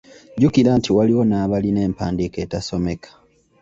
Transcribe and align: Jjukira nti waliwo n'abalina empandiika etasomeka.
Jjukira 0.37 0.71
nti 0.79 0.89
waliwo 0.97 1.23
n'abalina 1.25 1.79
empandiika 1.87 2.37
etasomeka. 2.45 3.09